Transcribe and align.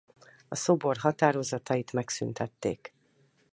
A 0.47 0.55
szobor 0.55 0.97
határozatait 0.97 1.93
megszüntették. 1.93 2.93